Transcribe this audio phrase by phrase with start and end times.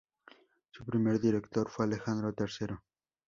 [0.71, 2.81] Su primer director fue Alejandro Tercero.